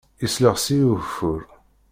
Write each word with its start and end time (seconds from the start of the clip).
Yeslexs-iyi 0.21 0.85
ugeffur. 0.91 1.41